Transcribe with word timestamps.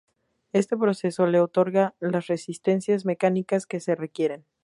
Este 0.51 0.75
proceso 0.75 1.27
le 1.27 1.39
otorga 1.39 1.93
las 1.99 2.25
resistencias 2.25 3.05
mecánicas 3.05 3.67
que 3.67 3.79
se 3.79 3.93
requieren. 3.93 4.47